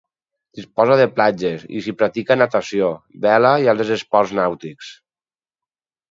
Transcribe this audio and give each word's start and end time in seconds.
Disposa 0.59 0.95
de 0.99 1.03
platges, 1.17 1.65
i 1.79 1.81
s'hi 1.87 1.91
practica 1.99 2.37
natació, 2.41 2.87
vela 3.25 3.51
i 3.65 3.69
altres 3.75 3.91
esports 3.97 4.33
nàutics. 4.39 4.89